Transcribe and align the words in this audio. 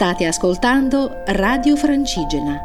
State 0.00 0.24
ascoltando 0.24 1.24
Radio 1.26 1.76
Francigena. 1.76 2.58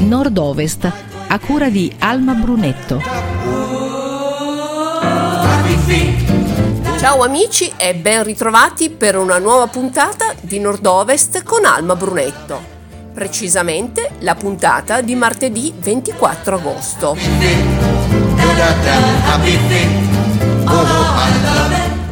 Nord-Ovest, 0.00 0.92
a 1.28 1.38
cura 1.38 1.70
di 1.70 1.90
Alma 2.00 2.34
Brunetto. 2.34 3.00
Ciao 6.98 7.22
amici 7.22 7.72
e 7.78 7.94
ben 7.94 8.22
ritrovati 8.22 8.90
per 8.90 9.16
una 9.16 9.38
nuova 9.38 9.66
puntata 9.66 10.34
di 10.42 10.58
Nord-Ovest 10.58 11.42
con 11.42 11.64
Alma 11.64 11.96
Brunetto. 11.96 12.60
Precisamente 13.14 14.10
la 14.18 14.34
puntata 14.34 15.00
di 15.00 15.14
martedì 15.14 15.72
24 15.74 16.54
agosto. 16.54 17.16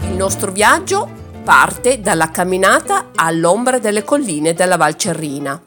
Il 0.02 0.16
nostro 0.16 0.50
viaggio 0.50 1.08
parte 1.44 2.00
dalla 2.00 2.30
camminata 2.30 3.10
all'ombra 3.14 3.78
delle 3.78 4.04
colline 4.04 4.54
della 4.54 4.76
Val 4.76 4.96
Cerrina. 4.96 5.60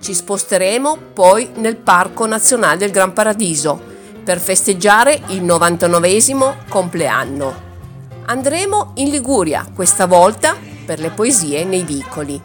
Ci 0.00 0.14
sposteremo 0.14 0.98
poi 1.12 1.50
nel 1.56 1.76
Parco 1.76 2.26
Nazionale 2.26 2.78
del 2.78 2.90
Gran 2.90 3.12
Paradiso 3.12 3.80
per 4.22 4.38
festeggiare 4.40 5.20
il 5.28 5.42
99 5.42 6.56
compleanno. 6.68 7.64
Andremo 8.26 8.90
in 8.94 9.10
Liguria, 9.10 9.64
questa 9.72 10.06
volta 10.06 10.56
per 10.84 10.98
le 10.98 11.10
poesie 11.10 11.64
nei 11.64 11.82
vicoli. 11.82 12.40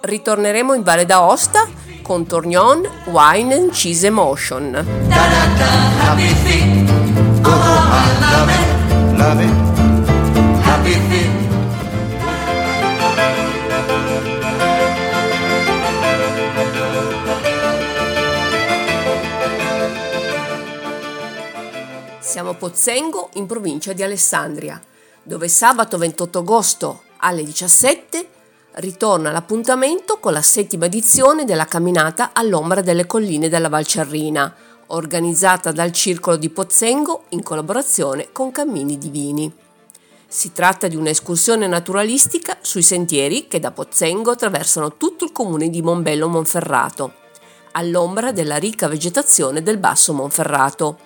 Ritorneremo 0.00 0.74
in 0.74 0.82
Valle 0.82 1.06
d'Aosta 1.06 1.66
con 2.02 2.26
Tournon 2.26 2.86
Wine 3.06 3.54
and 3.54 3.70
Cheese 3.70 4.06
Emotion. 4.06 4.84
Siamo 22.20 22.50
a 22.50 22.54
Pozzengo 22.54 23.30
in 23.34 23.46
provincia 23.46 23.94
di 23.94 24.02
Alessandria 24.02 24.78
dove 25.22 25.48
sabato 25.48 25.96
28 25.96 26.38
agosto 26.40 27.02
alle 27.16 27.44
17 27.44 28.28
ritorna 28.72 29.30
l'appuntamento 29.30 30.18
con 30.18 30.34
la 30.34 30.42
settima 30.42 30.84
edizione 30.84 31.46
della 31.46 31.64
camminata 31.64 32.32
all'ombra 32.34 32.82
delle 32.82 33.06
colline 33.06 33.48
della 33.48 33.70
Valcerrina, 33.70 34.54
organizzata 34.88 35.72
dal 35.72 35.92
Circolo 35.92 36.36
di 36.36 36.50
Pozzengo 36.50 37.24
in 37.30 37.42
collaborazione 37.42 38.28
con 38.32 38.50
Cammini 38.50 38.98
Divini. 38.98 39.52
Si 40.26 40.52
tratta 40.52 40.88
di 40.88 40.96
un'escursione 40.96 41.66
naturalistica 41.66 42.58
sui 42.60 42.82
sentieri 42.82 43.46
che 43.46 43.60
da 43.60 43.70
Pozzengo 43.70 44.32
attraversano 44.32 44.96
tutto 44.96 45.24
il 45.24 45.32
comune 45.32 45.70
di 45.70 45.82
Monbello 45.82 46.28
Monferrato, 46.28 47.12
all'ombra 47.72 48.32
della 48.32 48.56
ricca 48.56 48.88
vegetazione 48.88 49.62
del 49.62 49.78
Basso 49.78 50.12
Monferrato. 50.12 50.98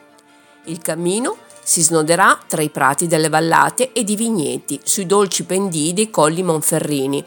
Il 0.64 0.80
cammino 0.80 1.36
si 1.62 1.82
snoderà 1.82 2.38
tra 2.46 2.62
i 2.62 2.70
prati 2.70 3.06
delle 3.06 3.28
vallate 3.28 3.92
ed 3.92 4.08
i 4.08 4.16
vigneti, 4.16 4.80
sui 4.82 5.04
dolci 5.06 5.44
pendii 5.44 5.92
dei 5.92 6.08
colli 6.08 6.42
monferrini, 6.42 7.22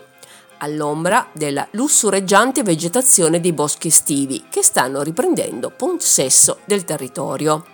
all'ombra 0.63 1.27
della 1.31 1.67
lussureggiante 1.71 2.63
vegetazione 2.63 3.39
dei 3.39 3.53
boschi 3.53 3.87
estivi 3.87 4.45
che 4.49 4.63
stanno 4.63 5.01
riprendendo 5.01 5.69
possesso 5.69 6.59
del 6.65 6.83
territorio. 6.83 7.65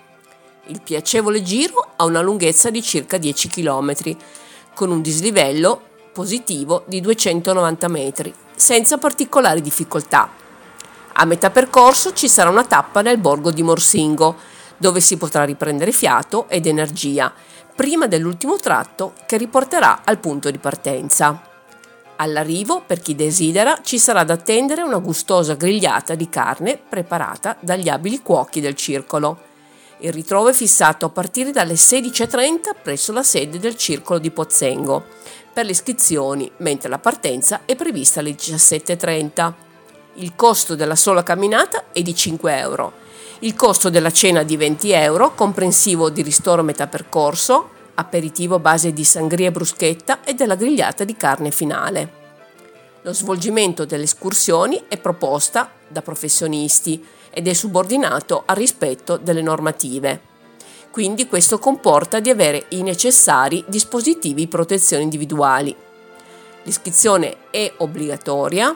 Il 0.68 0.82
piacevole 0.82 1.42
giro 1.42 1.94
ha 1.96 2.06
una 2.06 2.22
lunghezza 2.22 2.70
di 2.70 2.82
circa 2.82 3.18
10 3.18 3.48
km, 3.50 3.94
con 4.74 4.92
un 4.92 5.02
dislivello 5.02 5.82
positivo 6.12 6.84
di 6.88 7.00
290 7.02 7.88
metri, 7.88 8.34
senza 8.56 8.98
particolari 8.98 9.62
difficoltà. 9.62 10.30
A 11.14 11.26
metà 11.26 11.50
percorso 11.50 12.14
ci 12.14 12.28
sarà 12.28 12.50
una 12.50 12.66
tappa 12.66 13.02
nel 13.02 13.18
borgo 13.18 13.52
di 13.52 13.64
Morsingo, 13.64 14.36
dove 14.78 15.00
si 15.00 15.18
potrà 15.18 15.44
riprendere 15.44 15.92
fiato 15.92 16.48
ed 16.48 16.68
energia, 16.68 17.34
prima 17.76 18.08
dell'ultimo 18.08 18.58
tratto 18.58 19.14
che 19.26 19.38
riporterà 19.38 20.02
al 20.04 20.20
punto 20.20 20.52
di 20.52 20.58
partenza. 20.58 21.57
All'arrivo, 22.18 22.82
per 22.86 23.00
chi 23.00 23.16
desidera, 23.16 23.80
ci 23.84 24.00
sarà 24.00 24.24
da 24.24 24.34
attendere 24.34 24.82
una 24.82 24.98
gustosa 24.98 25.54
grigliata 25.54 26.16
di 26.16 26.30
carne 26.30 26.78
preparata 26.78 27.58
dagli 27.60 27.90
abili 27.90 28.22
cuochi 28.22 28.60
del 28.60 28.76
circolo. 28.76 29.40
Il 30.00 30.12
ritrovo 30.12 30.50
è 30.50 30.54
fissato 30.54 31.06
a 31.06 31.10
partire 31.10 31.52
dalle 31.52 31.74
16.30 31.74 32.76
presso 32.82 33.12
la 33.12 33.24
sede 33.24 33.60
del 33.60 33.76
circolo 33.76 34.20
di 34.20 34.32
Pozzengo 34.32 35.06
per 35.54 35.66
le 35.66 35.72
iscrizioni, 35.72 36.52
mentre 36.58 36.90
la 36.90 37.00
partenza 37.00 37.62
è 37.66 37.76
prevista 37.76 38.20
alle 38.20 38.32
17.30. 38.32 39.54
Il 40.16 40.36
costo 40.36 40.76
della 40.76 40.96
sola 40.96 41.24
camminata 41.24 41.86
è 41.92 42.02
di 42.02 42.16
5 42.16 42.58
euro 42.58 43.06
il 43.42 43.54
costo 43.54 43.90
della 43.90 44.12
cena 44.12 44.42
di 44.42 44.58
20 44.58 44.92
euro, 44.92 45.36
comprensivo 45.36 46.10
di 46.10 46.24
ristoro 46.24 46.64
metà 46.64 46.88
percorso, 46.88 47.70
aperitivo 48.00 48.56
a 48.56 48.60
base 48.60 48.94
di 48.94 49.04
sangria 49.04 49.48
e 49.48 49.52
bruschetta 49.52 50.24
e 50.24 50.34
della 50.34 50.56
grigliata 50.56 51.04
di 51.04 51.18
carne 51.18 51.52
finale. 51.52 52.26
Lo 53.02 53.14
svolgimento 53.14 53.86
delle 53.86 54.04
escursioni 54.04 54.84
è 54.88 54.98
proposta 54.98 55.72
da 55.88 56.02
professionisti 56.02 57.06
ed 57.30 57.48
è 57.48 57.54
subordinato 57.54 58.44
al 58.46 58.56
rispetto 58.56 59.18
delle 59.18 59.42
normative. 59.42 60.22
Quindi 60.92 61.28
questo 61.28 61.60
comporta 61.60 62.20
di 62.20 62.30
avere 62.30 62.66
i 62.70 62.82
necessari 62.82 63.64
dispositivi 63.68 64.42
di 64.42 64.48
protezione 64.48 65.04
individuali. 65.04 65.76
L'iscrizione 66.64 67.36
è 67.52 67.72
obbligatoria 67.78 68.76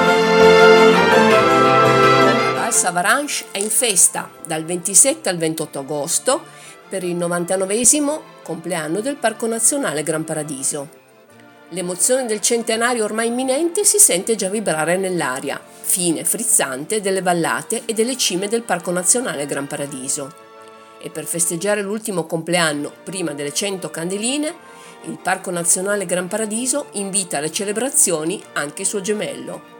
Val 2.55 2.73
Savaranche 2.73 3.45
è 3.51 3.59
in 3.59 3.69
festa 3.69 4.29
dal 4.45 4.63
27 4.65 5.29
al 5.29 5.37
28 5.37 5.79
agosto 5.79 6.41
per 6.89 7.03
il 7.03 7.15
99 7.15 7.81
compleanno 8.43 8.99
del 8.99 9.15
Parco 9.15 9.47
Nazionale 9.47 10.03
Gran 10.03 10.23
Paradiso. 10.23 11.01
L'emozione 11.69 12.25
del 12.25 12.39
centenario 12.39 13.03
ormai 13.03 13.27
imminente 13.27 13.83
si 13.83 13.97
sente 13.97 14.35
già 14.35 14.47
vibrare 14.47 14.95
nell'aria, 14.95 15.59
fine 15.81 16.23
frizzante 16.23 17.01
delle 17.01 17.23
vallate 17.23 17.83
e 17.85 17.93
delle 17.93 18.15
cime 18.15 18.47
del 18.47 18.61
Parco 18.61 18.91
Nazionale 18.91 19.47
Gran 19.47 19.65
Paradiso. 19.65 20.31
E 20.99 21.09
per 21.09 21.25
festeggiare 21.25 21.81
l'ultimo 21.81 22.25
compleanno, 22.25 22.91
prima 23.03 23.33
delle 23.33 23.53
100 23.53 23.89
candeline, 23.89 24.53
il 25.05 25.17
Parco 25.21 25.49
Nazionale 25.49 26.05
Gran 26.05 26.27
Paradiso 26.27 26.87
invita 26.91 27.39
alle 27.39 27.51
celebrazioni 27.51 28.41
anche 28.53 28.83
il 28.83 28.87
suo 28.87 29.01
gemello, 29.01 29.72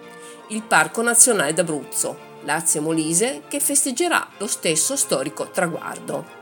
il 0.47 0.61
Parco 0.63 1.01
Nazionale 1.01 1.53
d'Abruzzo, 1.53 2.31
Lazio 2.41 2.81
Molise, 2.81 3.43
che 3.47 3.59
festeggerà 3.59 4.27
lo 4.37 4.47
stesso 4.47 4.95
storico 4.95 5.49
traguardo. 5.49 6.41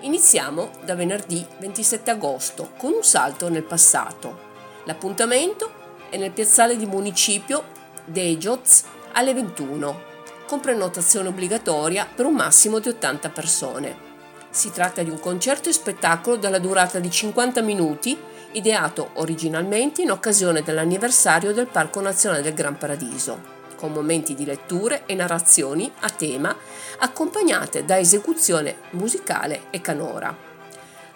Iniziamo 0.00 0.70
da 0.84 0.94
venerdì 0.94 1.44
27 1.58 2.10
agosto 2.10 2.72
con 2.76 2.92
un 2.92 3.04
salto 3.04 3.48
nel 3.48 3.62
passato. 3.62 4.50
L'appuntamento 4.84 5.70
è 6.08 6.16
nel 6.16 6.32
piazzale 6.32 6.76
di 6.76 6.86
municipio 6.86 7.62
Dejoz 8.04 8.84
alle 9.12 9.34
21, 9.34 10.10
con 10.46 10.60
prenotazione 10.60 11.28
obbligatoria 11.28 12.06
per 12.12 12.26
un 12.26 12.34
massimo 12.34 12.78
di 12.78 12.88
80 12.88 13.28
persone. 13.28 14.10
Si 14.50 14.72
tratta 14.72 15.02
di 15.02 15.10
un 15.10 15.20
concerto 15.20 15.68
e 15.68 15.72
spettacolo 15.72 16.36
dalla 16.36 16.58
durata 16.58 16.98
di 16.98 17.10
50 17.10 17.62
minuti, 17.62 18.18
ideato 18.52 19.10
originalmente 19.14 20.02
in 20.02 20.10
occasione 20.10 20.62
dell'anniversario 20.62 21.52
del 21.52 21.66
Parco 21.66 22.00
Nazionale 22.00 22.42
del 22.42 22.54
Gran 22.54 22.76
Paradiso, 22.76 23.40
con 23.76 23.92
momenti 23.92 24.34
di 24.34 24.44
letture 24.44 25.02
e 25.06 25.14
narrazioni 25.14 25.90
a 26.00 26.10
tema 26.10 26.56
accompagnate 26.98 27.84
da 27.84 27.98
esecuzione 27.98 28.76
musicale 28.90 29.62
e 29.70 29.80
canora. 29.80 30.50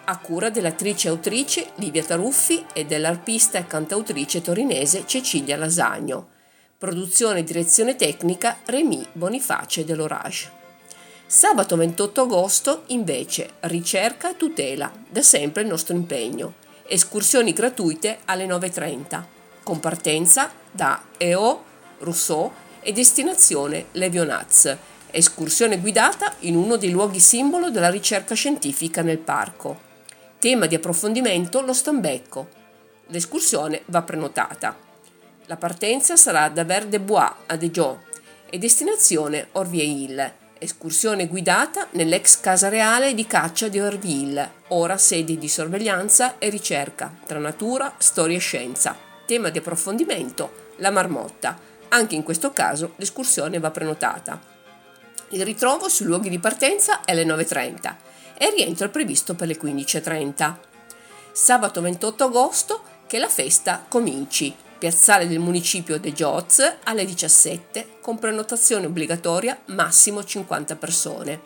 A 0.09 0.17
cura 0.19 0.49
dell'attrice 0.49 1.07
e 1.07 1.11
autrice 1.11 1.71
Livia 1.75 2.03
Taruffi 2.03 2.65
e 2.73 2.85
dell'arpista 2.85 3.57
e 3.57 3.67
cantautrice 3.67 4.41
torinese 4.41 5.03
Cecilia 5.05 5.57
Lasagno. 5.57 6.29
Produzione 6.77 7.39
e 7.39 7.43
direzione 7.43 7.95
tecnica 7.95 8.59
Remy 8.65 9.05
Boniface 9.13 9.83
dell'Orage. 9.83 10.51
Sabato 11.25 11.75
28 11.75 12.21
agosto 12.21 12.83
invece 12.87 13.49
ricerca 13.61 14.31
e 14.31 14.37
tutela, 14.37 14.89
da 15.09 15.21
sempre 15.21 15.63
il 15.63 15.67
nostro 15.67 15.93
impegno. 15.93 16.65
Escursioni 16.89 17.51
gratuite 17.51 18.19
alle 18.23 18.45
9.30, 18.45 19.21
con 19.61 19.81
partenza 19.81 20.49
da 20.71 21.03
EO, 21.17 21.63
Rousseau 21.99 22.49
e 22.79 22.93
destinazione 22.93 23.87
Levionaz. 23.91 24.73
Escursione 25.11 25.79
guidata 25.79 26.35
in 26.39 26.55
uno 26.55 26.77
dei 26.77 26.91
luoghi 26.91 27.19
simbolo 27.19 27.69
della 27.69 27.89
ricerca 27.89 28.35
scientifica 28.35 29.01
nel 29.01 29.17
parco. 29.17 29.77
Tema 30.39 30.65
di 30.65 30.75
approfondimento 30.75 31.59
lo 31.59 31.73
stambecco. 31.73 32.47
L'escursione 33.07 33.81
va 33.87 34.03
prenotata. 34.03 34.77
La 35.47 35.57
partenza 35.57 36.15
sarà 36.15 36.47
da 36.47 36.63
Verde 36.63 37.01
Bois 37.01 37.33
a 37.47 37.57
Dijon 37.57 37.99
e 38.49 38.57
destinazione 38.57 39.49
Orvieille, 39.53 40.46
escursione 40.59 41.27
guidata 41.27 41.87
nell'ex 41.91 42.39
casa 42.39 42.69
reale 42.69 43.13
di 43.13 43.25
caccia 43.25 43.67
di 43.67 43.79
Orville, 43.79 44.51
ora 44.69 44.97
sede 44.97 45.37
di 45.37 45.47
sorveglianza 45.47 46.37
e 46.37 46.49
ricerca 46.49 47.13
tra 47.25 47.39
natura, 47.39 47.93
storia 47.97 48.37
e 48.37 48.39
scienza. 48.39 48.95
Tema 49.25 49.49
di 49.49 49.57
approfondimento, 49.57 50.73
la 50.77 50.91
marmotta. 50.91 51.59
Anche 51.89 52.15
in 52.15 52.23
questo 52.23 52.51
caso 52.51 52.93
l'escursione 52.97 53.59
va 53.59 53.71
prenotata. 53.71 54.39
Il 55.29 55.43
ritrovo 55.43 55.89
sui 55.89 56.05
luoghi 56.05 56.29
di 56.29 56.39
partenza 56.39 57.01
è 57.03 57.11
alle 57.11 57.25
9.30 57.25 57.95
e 58.37 58.45
il 58.45 58.53
rientro 58.53 58.87
è 58.87 58.89
previsto 58.89 59.35
per 59.35 59.47
le 59.47 59.57
15.30. 59.57 60.55
Sabato 61.31 61.81
28 61.81 62.23
agosto 62.23 62.81
che 63.07 63.19
la 63.19 63.29
festa 63.29 63.85
cominci 63.87 64.55
piazzale 64.77 65.27
del 65.27 65.39
municipio 65.39 65.99
De 65.99 66.13
Gioz 66.13 66.77
alle 66.83 67.05
17 67.05 67.97
con 68.01 68.19
prenotazione 68.19 68.85
obbligatoria 68.85 69.59
massimo 69.67 70.23
50 70.23 70.75
persone. 70.75 71.41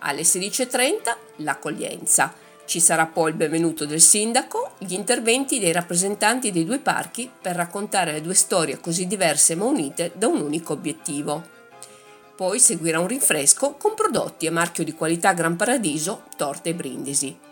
Alle 0.00 0.22
16.30 0.22 1.16
l'accoglienza. 1.36 2.32
Ci 2.66 2.80
sarà 2.80 3.06
poi 3.06 3.30
il 3.30 3.36
benvenuto 3.36 3.84
del 3.84 4.00
sindaco, 4.00 4.72
gli 4.78 4.94
interventi 4.94 5.58
dei 5.58 5.72
rappresentanti 5.72 6.50
dei 6.50 6.64
due 6.64 6.78
parchi 6.78 7.30
per 7.40 7.56
raccontare 7.56 8.12
le 8.12 8.22
due 8.22 8.34
storie 8.34 8.80
così 8.80 9.06
diverse 9.06 9.54
ma 9.54 9.64
unite 9.64 10.12
da 10.14 10.28
un 10.28 10.40
unico 10.40 10.72
obiettivo. 10.72 11.42
Poi 12.36 12.58
seguirà 12.58 13.00
un 13.00 13.06
rinfresco 13.06 13.74
con 13.74 13.94
prodotti 13.94 14.46
a 14.46 14.52
marchio 14.52 14.82
di 14.82 14.94
qualità 14.94 15.32
Gran 15.32 15.56
Paradiso, 15.56 16.24
torte 16.36 16.70
e 16.70 16.74
brindisi. 16.74 17.43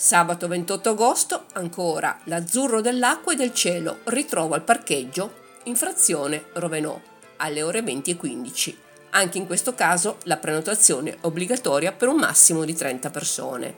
Sabato 0.00 0.46
28 0.46 0.90
agosto, 0.90 1.44
ancora, 1.54 2.20
l'azzurro 2.26 2.80
dell'acqua 2.80 3.32
e 3.32 3.36
del 3.36 3.52
cielo 3.52 3.98
ritrova 4.04 4.54
il 4.54 4.62
parcheggio 4.62 5.32
in 5.64 5.74
frazione 5.74 6.44
Rovenò 6.52 6.96
alle 7.38 7.62
ore 7.64 7.82
20 7.82 8.12
e 8.12 8.16
15. 8.16 8.78
Anche 9.10 9.38
in 9.38 9.46
questo 9.46 9.74
caso 9.74 10.18
la 10.22 10.36
prenotazione 10.36 11.10
è 11.10 11.16
obbligatoria 11.22 11.90
per 11.90 12.06
un 12.06 12.14
massimo 12.14 12.64
di 12.64 12.74
30 12.74 13.10
persone. 13.10 13.74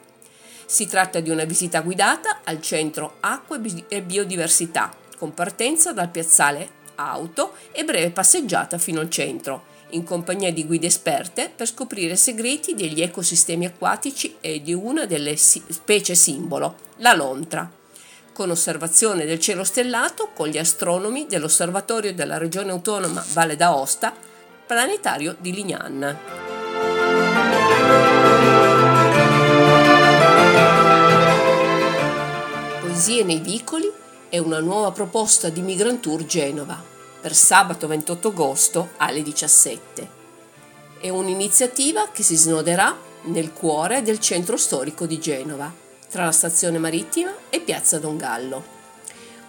Si 0.66 0.86
tratta 0.86 1.20
di 1.20 1.30
una 1.30 1.44
visita 1.44 1.80
guidata 1.80 2.40
al 2.44 2.60
centro 2.60 3.16
Acqua 3.20 3.58
e 3.88 4.02
Biodiversità, 4.02 4.94
con 5.16 5.32
partenza 5.32 5.94
dal 5.94 6.10
piazzale 6.10 6.68
auto 6.96 7.54
e 7.72 7.82
breve 7.82 8.10
passeggiata 8.10 8.76
fino 8.76 9.00
al 9.00 9.08
centro, 9.08 9.68
in 9.90 10.04
compagnia 10.04 10.52
di 10.52 10.66
guide 10.66 10.86
esperte 10.86 11.50
per 11.54 11.66
scoprire 11.66 12.16
segreti 12.16 12.74
degli 12.74 13.00
ecosistemi 13.00 13.66
acquatici 13.66 14.36
e 14.40 14.62
di 14.62 14.72
una 14.72 15.06
delle 15.06 15.36
specie 15.36 16.14
simbolo, 16.14 16.76
la 16.96 17.14
lontra, 17.14 17.70
con 18.32 18.50
osservazione 18.50 19.24
del 19.24 19.40
cielo 19.40 19.64
stellato 19.64 20.30
con 20.34 20.48
gli 20.48 20.58
astronomi 20.58 21.26
dell'Osservatorio 21.26 22.14
della 22.14 22.38
Regione 22.38 22.70
Autonoma 22.70 23.24
Valle 23.32 23.56
d'Aosta, 23.56 24.14
planetario 24.66 25.36
di 25.38 25.52
Lignan. 25.52 26.18
Poesie 33.00 33.24
nei 33.24 33.40
vicoli 33.40 33.90
è 34.28 34.36
una 34.36 34.60
nuova 34.60 34.92
proposta 34.92 35.48
di 35.48 35.62
Migrantour 35.62 36.26
Genova 36.26 36.89
per 37.20 37.34
sabato 37.34 37.86
28 37.86 38.28
agosto 38.28 38.90
alle 38.96 39.22
17. 39.22 40.18
È 41.00 41.08
un'iniziativa 41.08 42.08
che 42.10 42.22
si 42.22 42.36
snoderà 42.36 42.96
nel 43.24 43.52
cuore 43.52 44.02
del 44.02 44.18
centro 44.18 44.56
storico 44.56 45.06
di 45.06 45.18
Genova, 45.18 45.72
tra 46.08 46.24
la 46.24 46.32
stazione 46.32 46.78
marittima 46.78 47.32
e 47.50 47.60
Piazza 47.60 47.98
Don 47.98 48.16
Gallo. 48.16 48.78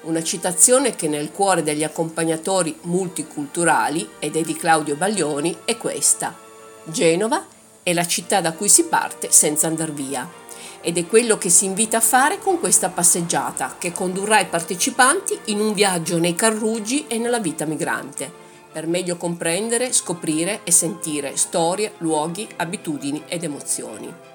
Una 0.02 0.24
citazione 0.24 0.96
che 0.96 1.08
nel 1.08 1.32
cuore 1.32 1.64
degli 1.64 1.84
accompagnatori 1.84 2.78
multiculturali 2.82 4.10
ed 4.20 4.36
è 4.36 4.42
di 4.42 4.56
Claudio 4.56 4.96
Baglioni 4.96 5.60
è 5.64 5.78
questa. 5.78 6.36
Genova 6.84 7.46
è 7.84 7.94
la 7.94 8.06
città 8.06 8.42
da 8.42 8.54
cui 8.54 8.70
si 8.70 8.86
parte 8.86 9.32
senza 9.32 9.68
andar 9.68 9.92
via 9.92 10.41
ed 10.82 10.98
è 10.98 11.06
quello 11.06 11.38
che 11.38 11.50
si 11.50 11.66
invita 11.66 11.98
a 11.98 12.02
fare 12.02 12.40
con 12.40 12.60
questa 12.60 12.90
passeggiata 12.90 13.76
che 13.78 13.92
condurrà 13.92 14.40
i 14.40 14.48
partecipanti 14.48 15.38
in 15.46 15.60
un 15.60 15.74
viaggio 15.74 16.18
nei 16.18 16.36
carruggi 16.36 17.06
e 17.08 17.18
nella 17.18 17.40
vita 17.40 17.66
migrante, 17.66 18.32
per 18.72 18.88
meglio 18.88 19.18
comprendere, 19.18 19.92
scoprire 19.92 20.62
e 20.64 20.72
sentire 20.72 21.36
storie, 21.36 21.94
luoghi, 21.98 22.48
abitudini 22.58 23.24
ed 23.28 23.44
emozioni. 23.44 24.31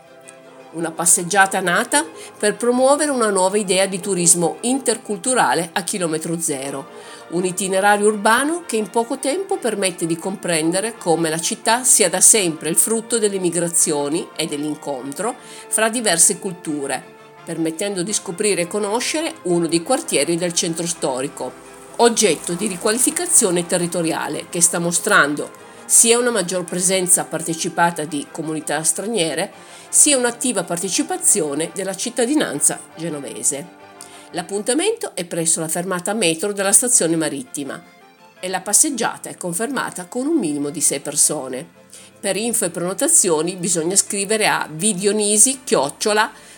Una 0.73 0.91
passeggiata 0.91 1.61
nata 1.61 2.05
per 2.39 2.57
promuovere 2.57 3.11
una 3.11 3.31
nuova 3.31 3.57
idea 3.57 3.87
di 3.87 4.01
turismo 4.01 4.59
interculturale 4.63 5.71
a 5.73 5.83
chilometro 5.83 6.39
zero, 6.39 6.89
un 7.31 7.45
itinerario 7.45 8.09
urbano 8.09 8.65
che 8.67 8.77
in 8.77 8.91
poco 8.91 9.19
tempo 9.19 9.57
permette 9.59 10.07
di 10.07 10.17
comprendere 10.17 10.97
come 10.99 11.31
la 11.31 11.39
città 11.39 11.85
sia 11.85 12.11
da 12.11 12.21
sempre 12.21 12.69
il 12.69 12.77
frutto 12.77 13.19
delle 13.19 13.39
migrazioni 13.39 14.29
e 14.37 14.47
dell'incontro 14.47 15.37
fra 15.69 15.89
diverse 15.89 16.39
culture, 16.39 17.03
permettendo 17.45 18.03
di 18.03 18.13
scoprire 18.13 18.63
e 18.63 18.67
conoscere 18.67 19.35
uno 19.43 19.67
dei 19.69 19.83
quartieri 19.83 20.37
del 20.37 20.53
centro 20.53 20.87
storico, 20.87 21.53
oggetto 21.97 22.53
di 22.53 22.67
riqualificazione 22.67 23.67
territoriale 23.67 24.47
che 24.51 24.61
sta 24.61 24.79
mostrando 24.79 25.65
sia 25.87 26.19
una 26.19 26.31
maggior 26.31 26.65
presenza 26.65 27.25
partecipata 27.25 28.05
di 28.05 28.27
comunità 28.31 28.83
straniere, 28.83 29.53
sia 29.96 30.19
un'attiva 30.19 30.62
partecipazione 30.62 31.70
della 31.72 31.96
cittadinanza 31.96 32.78
genovese. 32.96 33.66
L'appuntamento 34.32 35.12
è 35.14 35.25
presso 35.25 35.60
la 35.60 35.69
fermata 35.69 36.12
metro 36.12 36.52
della 36.52 36.72
stazione 36.72 37.16
marittima 37.16 37.82
e 38.38 38.48
la 38.48 38.60
passeggiata 38.60 39.31
è 39.31 39.38
confermata 39.38 40.04
con 40.04 40.26
un 40.26 40.37
minimo 40.37 40.69
di 40.69 40.82
6 40.82 41.00
persone. 41.00 41.66
Per 42.20 42.37
info 42.37 42.66
e 42.66 42.70
prenotazioni 42.70 43.56
bisogna 43.56 43.96
scrivere 43.96 44.46
a 44.46 44.69
vidionisi 44.70 45.60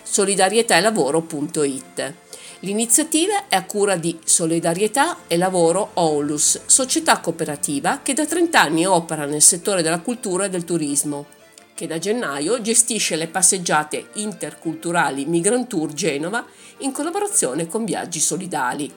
solidarietaelavoro.it. 0.03 2.15
L'iniziativa 2.63 3.47
è 3.47 3.55
a 3.55 3.63
cura 3.63 3.95
di 3.95 4.19
Solidarietà 4.25 5.19
e 5.29 5.37
Lavoro 5.37 5.91
Onlus, 5.95 6.63
società 6.67 7.21
cooperativa 7.21 8.01
che 8.03 8.15
da 8.15 8.27
30 8.27 8.61
anni 8.61 8.85
opera 8.85 9.27
nel 9.27 9.43
settore 9.43 9.83
della 9.83 10.01
cultura 10.01 10.47
e 10.47 10.51
del 10.51 10.65
turismo 10.65 11.37
che 11.79 11.87
da 11.87 11.99
gennaio 11.99 12.61
gestisce 12.61 13.15
le 13.15 13.29
passeggiate 13.29 14.09
interculturali 14.15 15.27
Migrantour 15.27 15.93
Genova 15.93 16.45
in 16.79 16.91
collaborazione 16.91 17.69
con 17.69 17.85
Viaggi 17.85 18.19
Solidali. 18.19 18.93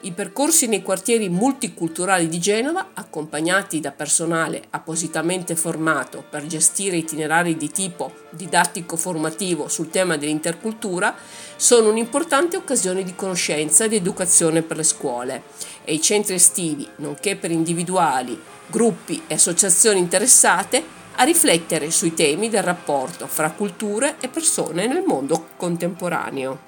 I 0.00 0.12
percorsi 0.12 0.68
nei 0.68 0.80
quartieri 0.80 1.28
multiculturali 1.28 2.26
di 2.28 2.38
Genova, 2.38 2.92
accompagnati 2.94 3.80
da 3.80 3.90
personale 3.90 4.62
appositamente 4.70 5.54
formato 5.54 6.24
per 6.26 6.46
gestire 6.46 6.96
itinerari 6.96 7.58
di 7.58 7.70
tipo 7.70 8.10
didattico-formativo 8.30 9.68
sul 9.68 9.90
tema 9.90 10.16
dell'intercultura, 10.16 11.14
sono 11.56 11.90
un'importante 11.90 12.56
occasione 12.56 13.02
di 13.02 13.14
conoscenza 13.14 13.84
ed 13.84 13.92
educazione 13.92 14.62
per 14.62 14.78
le 14.78 14.82
scuole 14.82 15.42
e 15.84 15.92
i 15.92 16.00
centri 16.00 16.36
estivi, 16.36 16.88
nonché 16.96 17.36
per 17.36 17.50
individuali, 17.50 18.40
gruppi 18.68 19.24
e 19.26 19.34
associazioni 19.34 19.98
interessate, 19.98 20.96
a 21.20 21.24
riflettere 21.24 21.90
sui 21.90 22.14
temi 22.14 22.48
del 22.48 22.62
rapporto 22.62 23.26
fra 23.26 23.50
culture 23.50 24.16
e 24.20 24.28
persone 24.28 24.86
nel 24.86 25.02
mondo 25.04 25.48
contemporaneo. 25.56 26.58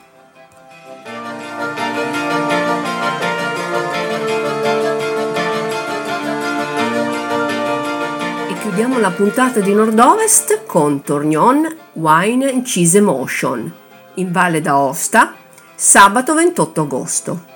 E 8.49 8.59
chiudiamo 8.61 8.99
la 8.99 9.11
puntata 9.11 9.61
di 9.61 9.73
Nord-Ovest 9.73 10.67
con 10.67 11.03
Tornion 11.03 11.77
Wine 11.93 12.63
Cheese 12.63 12.99
Emotion 12.99 13.73
in 14.15 14.33
Valle 14.33 14.61
d'Aosta 14.61 15.35
sabato 15.77 16.35
28 16.35 16.81
agosto. 16.81 17.50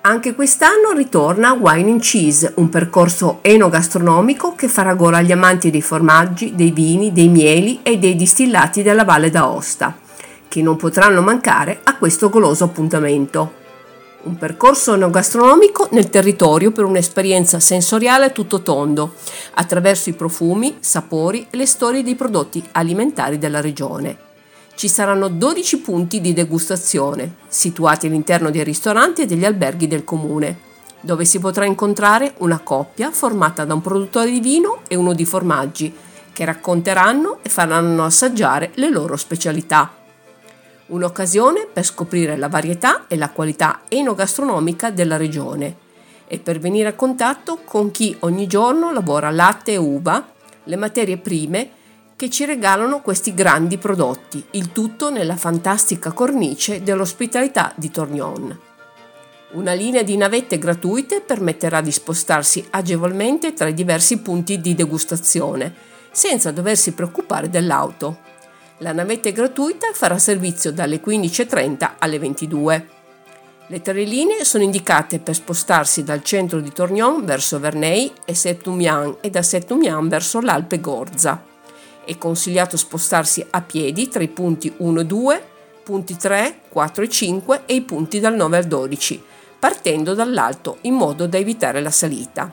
Anche 0.00 0.34
quest'anno 0.34 0.92
ritorna 0.92 1.52
Wine 1.52 1.90
and 1.90 2.00
Cheese, 2.00 2.52
un 2.56 2.68
percorso 2.68 3.40
enogastronomico 3.42 4.54
che 4.54 4.68
farà 4.68 4.94
gola 4.94 5.18
agli 5.18 5.32
amanti 5.32 5.70
dei 5.70 5.82
formaggi, 5.82 6.54
dei 6.54 6.70
vini, 6.70 7.12
dei 7.12 7.28
mieli 7.28 7.80
e 7.82 7.98
dei 7.98 8.14
distillati 8.14 8.82
della 8.82 9.04
Valle 9.04 9.28
d'Aosta, 9.28 9.98
che 10.46 10.62
non 10.62 10.76
potranno 10.76 11.20
mancare 11.20 11.80
a 11.82 11.96
questo 11.96 12.30
goloso 12.30 12.62
appuntamento. 12.64 13.52
Un 14.22 14.36
percorso 14.36 14.94
enogastronomico 14.94 15.88
nel 15.90 16.10
territorio 16.10 16.70
per 16.70 16.84
un'esperienza 16.84 17.58
sensoriale 17.58 18.30
tutto 18.32 18.62
tondo, 18.62 19.14
attraverso 19.54 20.10
i 20.10 20.14
profumi, 20.14 20.76
sapori 20.78 21.48
e 21.50 21.56
le 21.56 21.66
storie 21.66 22.04
dei 22.04 22.14
prodotti 22.14 22.64
alimentari 22.72 23.36
della 23.36 23.60
regione 23.60 24.26
ci 24.78 24.86
saranno 24.86 25.26
12 25.26 25.80
punti 25.80 26.20
di 26.20 26.32
degustazione, 26.32 27.34
situati 27.48 28.06
all'interno 28.06 28.48
dei 28.48 28.62
ristoranti 28.62 29.22
e 29.22 29.26
degli 29.26 29.44
alberghi 29.44 29.88
del 29.88 30.04
comune, 30.04 30.56
dove 31.00 31.24
si 31.24 31.40
potrà 31.40 31.64
incontrare 31.64 32.34
una 32.38 32.60
coppia 32.60 33.10
formata 33.10 33.64
da 33.64 33.74
un 33.74 33.80
produttore 33.80 34.30
di 34.30 34.38
vino 34.38 34.82
e 34.86 34.94
uno 34.94 35.14
di 35.14 35.24
formaggi, 35.24 35.92
che 36.32 36.44
racconteranno 36.44 37.40
e 37.42 37.48
faranno 37.48 38.04
assaggiare 38.04 38.70
le 38.74 38.88
loro 38.88 39.16
specialità. 39.16 39.92
Un'occasione 40.86 41.66
per 41.72 41.84
scoprire 41.84 42.36
la 42.36 42.48
varietà 42.48 43.08
e 43.08 43.16
la 43.16 43.30
qualità 43.30 43.80
enogastronomica 43.88 44.90
della 44.92 45.16
regione. 45.16 45.86
e 46.30 46.38
per 46.38 46.58
venire 46.58 46.88
a 46.88 46.92
contatto 46.92 47.60
con 47.64 47.90
chi 47.90 48.14
ogni 48.20 48.46
giorno 48.46 48.92
lavora 48.92 49.30
latte 49.30 49.72
e 49.72 49.76
uva, 49.76 50.24
le 50.64 50.76
materie 50.76 51.16
prime 51.16 51.70
che 52.18 52.28
ci 52.28 52.44
regalano 52.44 53.00
questi 53.00 53.32
grandi 53.32 53.78
prodotti, 53.78 54.44
il 54.50 54.72
tutto 54.72 55.08
nella 55.08 55.36
fantastica 55.36 56.10
cornice 56.10 56.82
dell'ospitalità 56.82 57.72
di 57.76 57.92
Tornion. 57.92 58.58
Una 59.52 59.72
linea 59.72 60.02
di 60.02 60.16
navette 60.16 60.58
gratuite 60.58 61.20
permetterà 61.20 61.80
di 61.80 61.92
spostarsi 61.92 62.66
agevolmente 62.70 63.52
tra 63.52 63.68
i 63.68 63.72
diversi 63.72 64.18
punti 64.18 64.60
di 64.60 64.74
degustazione, 64.74 65.72
senza 66.10 66.50
doversi 66.50 66.90
preoccupare 66.90 67.50
dell'auto. 67.50 68.18
La 68.78 68.90
navetta 68.90 69.30
gratuita 69.30 69.90
farà 69.92 70.18
servizio 70.18 70.72
dalle 70.72 71.00
15.30 71.00 71.90
alle 72.00 72.18
22. 72.18 72.88
Le 73.68 73.80
tre 73.80 74.02
linee 74.02 74.44
sono 74.44 74.64
indicate 74.64 75.20
per 75.20 75.36
spostarsi 75.36 76.02
dal 76.02 76.24
centro 76.24 76.58
di 76.58 76.72
Tornion 76.72 77.24
verso 77.24 77.60
Verney 77.60 78.12
e 78.24 78.34
Septumian 78.34 79.18
e 79.20 79.30
da 79.30 79.42
Septumian 79.42 80.08
verso 80.08 80.40
l'Alpe 80.40 80.80
Gorza. 80.80 81.47
È 82.08 82.16
consigliato 82.16 82.78
spostarsi 82.78 83.44
a 83.50 83.60
piedi 83.60 84.08
tra 84.08 84.22
i 84.22 84.28
punti 84.28 84.72
1 84.74 85.00
e 85.00 85.04
2, 85.04 85.42
punti 85.82 86.16
3, 86.16 86.60
4 86.70 87.04
e 87.04 87.08
5 87.10 87.62
e 87.66 87.74
i 87.74 87.82
punti 87.82 88.18
dal 88.18 88.34
9 88.34 88.56
al 88.56 88.64
12, 88.64 89.22
partendo 89.58 90.14
dall'alto 90.14 90.78
in 90.82 90.94
modo 90.94 91.26
da 91.26 91.36
evitare 91.36 91.82
la 91.82 91.90
salita. 91.90 92.50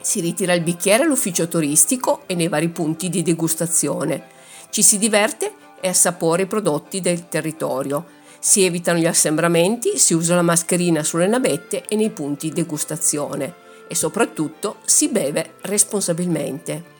Si 0.00 0.20
ritira 0.20 0.54
il 0.54 0.62
bicchiere 0.62 1.02
all'ufficio 1.02 1.48
turistico 1.48 2.22
e 2.24 2.34
nei 2.34 2.48
vari 2.48 2.70
punti 2.70 3.10
di 3.10 3.22
degustazione. 3.22 4.28
Ci 4.70 4.82
si 4.82 4.96
diverte 4.96 5.52
e 5.78 5.88
assapora 5.88 6.40
i 6.40 6.46
prodotti 6.46 7.02
del 7.02 7.28
territorio 7.28 8.20
si 8.38 8.64
evitano 8.64 8.98
gli 8.98 9.06
assembramenti, 9.06 9.98
si 9.98 10.14
usa 10.14 10.34
la 10.34 10.40
mascherina 10.40 11.04
sulle 11.04 11.26
navette 11.26 11.84
e 11.86 11.94
nei 11.94 12.08
punti 12.08 12.48
degustazione 12.48 13.54
e 13.86 13.94
soprattutto 13.94 14.78
si 14.86 15.08
beve 15.08 15.56
responsabilmente. 15.60 16.91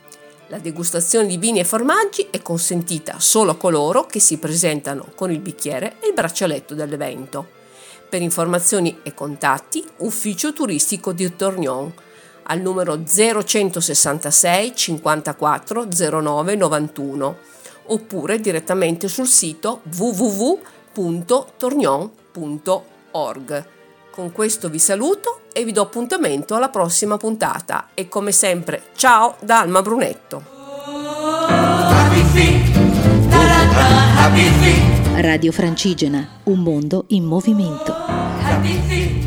La 0.53 0.59
degustazione 0.59 1.25
di 1.25 1.37
vini 1.37 1.61
e 1.61 1.63
formaggi 1.63 2.27
è 2.29 2.43
consentita 2.43 3.15
solo 3.17 3.49
a 3.49 3.57
coloro 3.57 4.05
che 4.05 4.19
si 4.19 4.37
presentano 4.37 5.07
con 5.15 5.31
il 5.31 5.39
bicchiere 5.39 5.95
e 5.99 6.09
il 6.09 6.13
braccialetto 6.13 6.75
dell'evento. 6.75 7.47
Per 8.07 8.21
informazioni 8.21 8.99
e 9.01 9.15
contatti, 9.15 9.83
ufficio 9.97 10.53
turistico 10.53 11.11
di 11.11 11.35
Tornion 11.35 11.91
al 12.43 12.61
numero 12.61 13.03
0166 13.03 14.75
54 14.75 15.87
09 16.21 16.55
91 16.55 17.37
oppure 17.85 18.39
direttamente 18.39 19.07
sul 19.07 19.25
sito 19.25 19.81
www 19.97 20.59
www.tornion.org. 20.93 23.72
Con 24.13 24.31
questo 24.31 24.69
vi 24.69 24.77
saluto 24.77 25.39
e 25.51 25.63
vi 25.65 25.71
do 25.71 25.81
appuntamento 25.81 26.53
alla 26.53 26.69
prossima 26.69 27.17
puntata 27.17 27.87
e 27.95 28.07
come 28.07 28.31
sempre 28.31 28.89
ciao 28.95 29.37
da 29.41 29.61
Alma 29.61 29.81
Brunetto. 29.81 30.43
Radio 35.15 35.51
Francigena, 35.51 36.41
un 36.43 36.59
mondo 36.59 37.05
in 37.07 37.23
movimento. 37.23 37.91
Happy 37.91 38.79
feet. 38.87 39.23